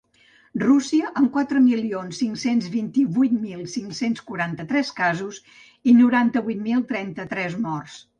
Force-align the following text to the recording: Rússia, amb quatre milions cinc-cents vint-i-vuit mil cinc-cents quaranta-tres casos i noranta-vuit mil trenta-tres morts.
Rússia, 0.61 1.09
amb 1.19 1.27
quatre 1.33 1.59
milions 1.65 2.21
cinc-cents 2.21 2.69
vint-i-vuit 2.75 3.35
mil 3.43 3.59
cinc-cents 3.73 4.23
quaranta-tres 4.31 4.89
casos 5.01 5.39
i 5.93 5.95
noranta-vuit 5.99 6.65
mil 6.71 6.83
trenta-tres 6.95 7.59
morts. 7.69 8.01